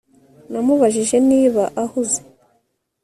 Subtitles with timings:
[0.51, 2.19] Namubajije niba ahuze